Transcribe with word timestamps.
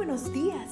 buenos 0.00 0.32
días. 0.32 0.70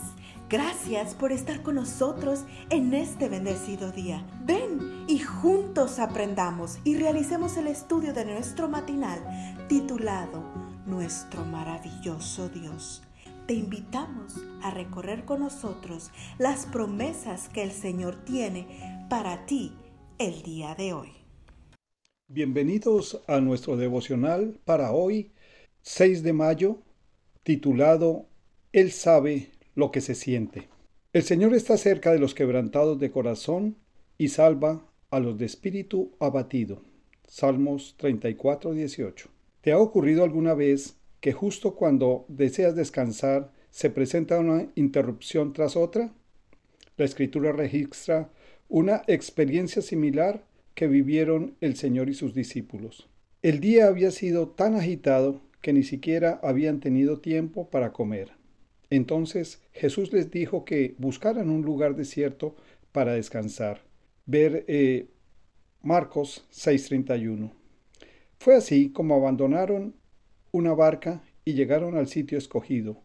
Gracias 0.48 1.14
por 1.14 1.32
estar 1.32 1.62
con 1.62 1.74
nosotros 1.74 2.46
en 2.70 2.94
este 2.94 3.28
bendecido 3.28 3.92
día. 3.92 4.26
Ven 4.46 5.04
y 5.06 5.18
juntos 5.18 5.98
aprendamos 5.98 6.78
y 6.82 6.96
realicemos 6.96 7.58
el 7.58 7.66
estudio 7.66 8.14
de 8.14 8.24
nuestro 8.24 8.70
matinal 8.70 9.20
titulado 9.68 10.42
Nuestro 10.86 11.44
maravilloso 11.44 12.48
Dios. 12.48 13.02
Te 13.46 13.52
invitamos 13.52 14.36
a 14.62 14.70
recorrer 14.70 15.26
con 15.26 15.40
nosotros 15.40 16.10
las 16.38 16.64
promesas 16.64 17.50
que 17.50 17.62
el 17.62 17.72
Señor 17.72 18.24
tiene 18.24 19.06
para 19.10 19.44
ti 19.44 19.74
el 20.16 20.40
día 20.40 20.74
de 20.74 20.94
hoy. 20.94 21.10
Bienvenidos 22.28 23.22
a 23.26 23.40
nuestro 23.42 23.76
devocional 23.76 24.58
para 24.64 24.92
hoy, 24.92 25.32
6 25.82 26.22
de 26.22 26.32
mayo, 26.32 26.78
titulado 27.42 28.27
Él 28.72 28.92
sabe 28.92 29.48
lo 29.74 29.90
que 29.90 30.02
se 30.02 30.14
siente. 30.14 30.68
El 31.14 31.22
Señor 31.22 31.54
está 31.54 31.78
cerca 31.78 32.12
de 32.12 32.18
los 32.18 32.34
quebrantados 32.34 32.98
de 32.98 33.10
corazón 33.10 33.76
y 34.18 34.28
salva 34.28 34.84
a 35.10 35.20
los 35.20 35.38
de 35.38 35.46
espíritu 35.46 36.12
abatido. 36.20 36.82
Salmos 37.26 37.94
34, 37.96 38.74
18. 38.74 39.30
¿Te 39.62 39.72
ha 39.72 39.78
ocurrido 39.78 40.22
alguna 40.22 40.52
vez 40.52 40.96
que 41.20 41.32
justo 41.32 41.76
cuando 41.76 42.26
deseas 42.28 42.76
descansar 42.76 43.50
se 43.70 43.88
presenta 43.88 44.38
una 44.38 44.68
interrupción 44.74 45.54
tras 45.54 45.74
otra? 45.74 46.12
La 46.98 47.06
escritura 47.06 47.52
registra 47.52 48.28
una 48.68 49.02
experiencia 49.06 49.80
similar 49.80 50.44
que 50.74 50.88
vivieron 50.88 51.56
el 51.62 51.74
Señor 51.76 52.10
y 52.10 52.14
sus 52.14 52.34
discípulos. 52.34 53.08
El 53.40 53.60
día 53.60 53.86
había 53.86 54.10
sido 54.10 54.48
tan 54.48 54.74
agitado 54.74 55.40
que 55.62 55.72
ni 55.72 55.84
siquiera 55.84 56.38
habían 56.42 56.80
tenido 56.80 57.20
tiempo 57.20 57.70
para 57.70 57.92
comer. 57.92 58.37
Entonces 58.90 59.62
Jesús 59.72 60.12
les 60.12 60.30
dijo 60.30 60.64
que 60.64 60.94
buscaran 60.98 61.50
un 61.50 61.62
lugar 61.62 61.94
desierto 61.96 62.56
para 62.92 63.12
descansar. 63.12 63.82
Ver 64.26 64.64
eh, 64.68 65.08
Marcos 65.82 66.46
6:31. 66.52 67.52
Fue 68.38 68.56
así 68.56 68.90
como 68.90 69.14
abandonaron 69.14 69.94
una 70.52 70.74
barca 70.74 71.22
y 71.44 71.54
llegaron 71.54 71.96
al 71.96 72.08
sitio 72.08 72.38
escogido, 72.38 73.02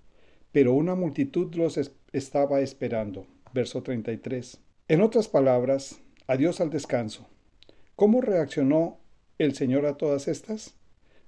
pero 0.52 0.74
una 0.74 0.96
multitud 0.96 1.54
los 1.56 1.80
estaba 2.12 2.62
esperando. 2.62 3.26
Verso 3.54 3.84
33. 3.84 4.60
En 4.88 5.02
otras 5.02 5.28
palabras, 5.28 6.02
adiós 6.28 6.62
al 6.62 6.70
descanso. 6.70 7.28
¿Cómo 7.96 8.22
reaccionó 8.22 9.00
el 9.38 9.54
Señor 9.56 9.86
a 9.86 9.98
todas 9.98 10.28
estas? 10.28 10.76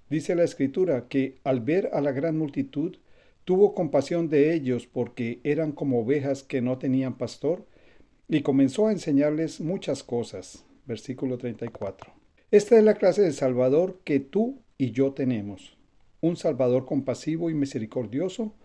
Dice 0.09 0.35
la 0.35 0.43
Escritura 0.43 1.07
que 1.07 1.39
al 1.43 1.61
ver 1.61 1.89
a 1.93 2.01
la 2.01 2.11
gran 2.11 2.37
multitud, 2.37 2.97
tuvo 3.45 3.73
compasión 3.73 4.27
de 4.27 4.53
ellos 4.53 4.87
porque 4.87 5.39
eran 5.43 5.71
como 5.71 6.01
ovejas 6.01 6.43
que 6.43 6.61
no 6.61 6.77
tenían 6.77 7.17
pastor, 7.17 7.65
y 8.27 8.41
comenzó 8.41 8.87
a 8.87 8.91
enseñarles 8.91 9.61
muchas 9.61 10.03
cosas. 10.03 10.65
Versículo 10.85 11.37
34. 11.37 12.11
Esta 12.51 12.77
es 12.77 12.83
la 12.83 12.95
clase 12.95 13.21
de 13.21 13.31
Salvador 13.31 14.01
que 14.03 14.19
tú 14.19 14.61
y 14.77 14.91
yo 14.91 15.13
tenemos. 15.13 15.77
Un 16.21 16.37
Salvador 16.37 16.85
compasivo 16.85 17.49
y 17.49 17.53
misericordioso 17.53 18.55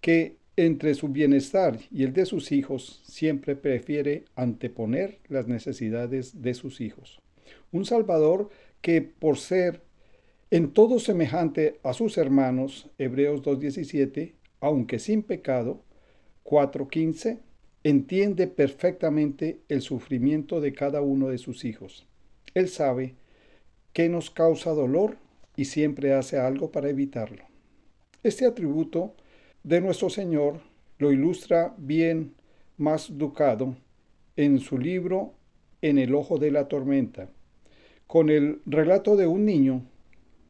que 0.00 0.36
entre 0.56 0.94
su 0.94 1.08
bienestar 1.08 1.78
y 1.90 2.04
el 2.04 2.12
de 2.12 2.26
sus 2.26 2.52
hijos 2.52 3.02
siempre 3.04 3.56
prefiere 3.56 4.24
anteponer 4.36 5.18
las 5.28 5.48
necesidades 5.48 6.42
de 6.42 6.54
sus 6.54 6.80
hijos. 6.80 7.20
Un 7.72 7.84
Salvador 7.84 8.50
que 8.80 9.02
por 9.02 9.38
ser 9.38 9.82
en 10.54 10.70
todo 10.70 11.00
semejante 11.00 11.80
a 11.82 11.92
sus 11.94 12.16
hermanos, 12.16 12.88
Hebreos 12.96 13.42
2.17, 13.42 14.34
aunque 14.60 15.00
sin 15.00 15.24
pecado, 15.24 15.82
4.15, 16.44 17.40
entiende 17.82 18.46
perfectamente 18.46 19.58
el 19.68 19.82
sufrimiento 19.82 20.60
de 20.60 20.72
cada 20.72 21.00
uno 21.00 21.26
de 21.26 21.38
sus 21.38 21.64
hijos. 21.64 22.06
Él 22.54 22.68
sabe 22.68 23.16
que 23.92 24.08
nos 24.08 24.30
causa 24.30 24.70
dolor 24.70 25.16
y 25.56 25.64
siempre 25.64 26.14
hace 26.14 26.38
algo 26.38 26.70
para 26.70 26.88
evitarlo. 26.88 27.42
Este 28.22 28.46
atributo 28.46 29.16
de 29.64 29.80
nuestro 29.80 30.08
Señor 30.08 30.60
lo 30.98 31.10
ilustra 31.10 31.74
bien 31.78 32.32
más 32.76 33.18
Ducado 33.18 33.74
en 34.36 34.60
su 34.60 34.78
libro 34.78 35.34
En 35.82 35.98
el 35.98 36.14
ojo 36.14 36.38
de 36.38 36.52
la 36.52 36.68
tormenta, 36.68 37.28
con 38.06 38.30
el 38.30 38.60
relato 38.66 39.16
de 39.16 39.26
un 39.26 39.46
niño 39.46 39.84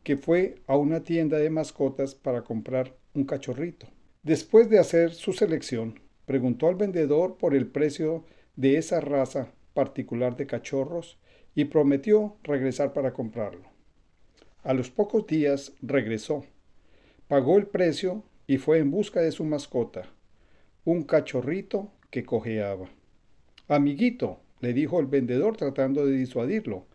que 0.04 0.16
fue 0.16 0.56
a 0.66 0.76
una 0.76 1.02
tienda 1.02 1.38
de 1.38 1.50
mascotas 1.50 2.14
para 2.14 2.42
comprar 2.42 2.94
un 3.14 3.24
cachorrito. 3.24 3.88
Después 4.22 4.68
de 4.70 4.78
hacer 4.78 5.12
su 5.12 5.32
selección, 5.32 6.00
preguntó 6.26 6.68
al 6.68 6.76
vendedor 6.76 7.36
por 7.36 7.54
el 7.54 7.66
precio 7.66 8.24
de 8.54 8.76
esa 8.76 9.00
raza 9.00 9.52
particular 9.72 10.36
de 10.36 10.46
cachorros 10.46 11.18
y 11.54 11.66
prometió 11.66 12.36
regresar 12.42 12.92
para 12.92 13.12
comprarlo. 13.12 13.68
A 14.62 14.72
los 14.74 14.90
pocos 14.90 15.26
días 15.26 15.72
regresó, 15.82 16.44
pagó 17.28 17.58
el 17.58 17.66
precio 17.66 18.22
y 18.46 18.58
fue 18.58 18.78
en 18.78 18.90
busca 18.90 19.20
de 19.20 19.32
su 19.32 19.44
mascota, 19.44 20.08
un 20.84 21.02
cachorrito 21.02 21.90
que 22.10 22.24
cojeaba. 22.24 22.88
Amiguito, 23.68 24.40
le 24.60 24.72
dijo 24.72 25.00
el 25.00 25.06
vendedor 25.06 25.56
tratando 25.56 26.06
de 26.06 26.12
disuadirlo, 26.12 26.86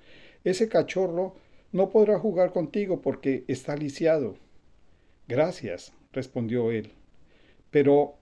ese 0.43 0.69
cachorro 0.69 1.35
no 1.71 1.89
podrá 1.89 2.17
jugar 2.19 2.51
contigo 2.51 3.01
porque 3.01 3.43
está 3.47 3.75
lisiado. 3.75 4.37
Gracias, 5.27 5.93
respondió 6.11 6.71
él. 6.71 6.93
Pero 7.69 8.15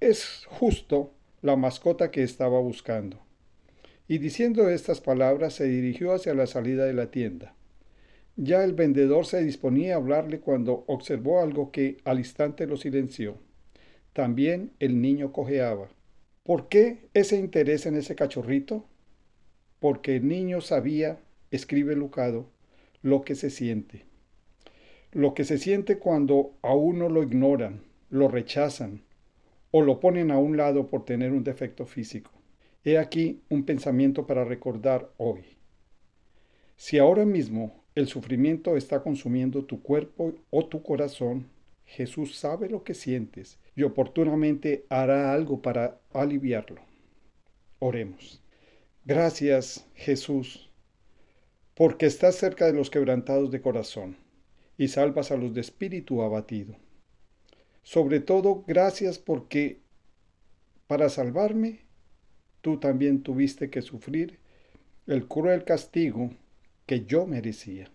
es 0.00 0.46
justo 0.48 1.12
la 1.40 1.56
mascota 1.56 2.10
que 2.10 2.22
estaba 2.22 2.60
buscando. 2.60 3.18
Y 4.06 4.18
diciendo 4.18 4.68
estas 4.68 5.00
palabras 5.00 5.54
se 5.54 5.64
dirigió 5.64 6.12
hacia 6.12 6.34
la 6.34 6.46
salida 6.46 6.84
de 6.84 6.92
la 6.92 7.10
tienda. 7.10 7.54
Ya 8.36 8.64
el 8.64 8.72
vendedor 8.72 9.26
se 9.26 9.42
disponía 9.42 9.94
a 9.94 9.96
hablarle 9.96 10.40
cuando 10.40 10.84
observó 10.86 11.40
algo 11.40 11.70
que 11.70 11.98
al 12.04 12.18
instante 12.18 12.66
lo 12.66 12.76
silenció. 12.76 13.36
También 14.12 14.72
el 14.78 15.00
niño 15.00 15.32
cojeaba. 15.32 15.88
¿Por 16.42 16.68
qué 16.68 17.08
ese 17.14 17.36
interés 17.36 17.86
en 17.86 17.96
ese 17.96 18.14
cachorrito? 18.14 18.84
Porque 19.80 20.16
el 20.16 20.28
niño 20.28 20.60
sabía, 20.60 21.18
escribe 21.50 21.94
Lucado, 21.94 22.48
lo 23.02 23.22
que 23.22 23.34
se 23.34 23.50
siente. 23.50 24.04
Lo 25.10 25.34
que 25.34 25.44
se 25.44 25.58
siente 25.58 25.98
cuando 25.98 26.54
a 26.62 26.74
uno 26.74 27.08
lo 27.08 27.22
ignoran, 27.22 27.82
lo 28.08 28.28
rechazan 28.28 29.02
o 29.70 29.82
lo 29.82 30.00
ponen 30.00 30.30
a 30.30 30.38
un 30.38 30.56
lado 30.56 30.88
por 30.88 31.04
tener 31.04 31.32
un 31.32 31.44
defecto 31.44 31.84
físico. 31.84 32.30
He 32.84 32.98
aquí 32.98 33.42
un 33.48 33.64
pensamiento 33.64 34.26
para 34.26 34.44
recordar 34.44 35.10
hoy. 35.16 35.44
Si 36.76 36.98
ahora 36.98 37.24
mismo 37.24 37.84
el 37.94 38.08
sufrimiento 38.08 38.76
está 38.76 39.02
consumiendo 39.02 39.64
tu 39.64 39.82
cuerpo 39.82 40.34
o 40.50 40.66
tu 40.66 40.82
corazón, 40.82 41.48
Jesús 41.84 42.36
sabe 42.36 42.68
lo 42.68 42.84
que 42.84 42.94
sientes 42.94 43.58
y 43.76 43.82
oportunamente 43.82 44.86
hará 44.88 45.32
algo 45.32 45.60
para 45.60 46.00
aliviarlo. 46.12 46.80
Oremos. 47.78 48.42
Gracias, 49.04 49.86
Jesús, 49.94 50.71
porque 51.74 52.06
estás 52.06 52.36
cerca 52.36 52.66
de 52.66 52.72
los 52.72 52.90
quebrantados 52.90 53.50
de 53.50 53.60
corazón 53.60 54.16
y 54.76 54.88
salvas 54.88 55.30
a 55.30 55.36
los 55.36 55.54
de 55.54 55.60
espíritu 55.60 56.22
abatido. 56.22 56.76
Sobre 57.82 58.20
todo, 58.20 58.64
gracias 58.66 59.18
porque 59.18 59.80
para 60.86 61.08
salvarme, 61.08 61.80
tú 62.60 62.78
también 62.78 63.22
tuviste 63.22 63.70
que 63.70 63.82
sufrir 63.82 64.38
el 65.06 65.26
cruel 65.26 65.64
castigo 65.64 66.30
que 66.86 67.04
yo 67.06 67.26
merecía. 67.26 67.90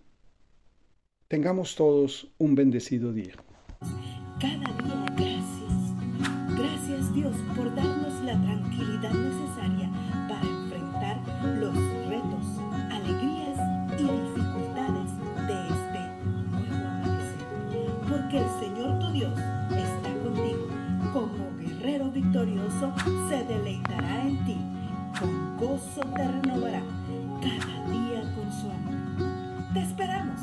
Tengamos 1.27 1.75
todos 1.75 2.31
un 2.37 2.55
bendecido 2.55 3.13
día. 3.13 3.35
Cada 4.39 4.71
día 4.81 5.05
gracias. 5.15 6.57
Gracias 6.57 7.13
Dios 7.13 7.35
por 7.55 7.73
darnos 7.75 8.23
la 8.23 8.41
tranquilidad 8.41 9.13
necesaria 9.13 9.91
para 10.27 10.41
enfrentar 10.41 11.45
los 11.59 11.96
victorioso 22.21 22.91
se 23.29 23.43
deleitará 23.43 24.23
en 24.23 24.43
ti, 24.43 24.57
con 25.19 25.57
gozo 25.57 26.01
te 26.15 26.27
renovará 26.27 26.81
cada 27.41 27.91
día 27.91 28.21
con 28.33 28.51
su 28.51 28.71
amor. 28.71 29.73
Te 29.73 29.81
esperamos 29.81 30.39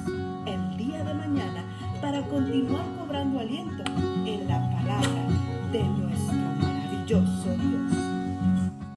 el 0.46 0.76
día 0.76 1.02
de 1.02 1.14
mañana 1.14 1.64
para 2.00 2.22
continuar 2.22 2.84
cobrando 2.96 3.40
aliento 3.40 3.82
en 4.24 4.46
la 4.46 4.70
palabra 4.70 5.26
de 5.72 5.82
nuestro 5.82 6.36
maravilloso 6.60 7.56
Dios. 7.58 8.13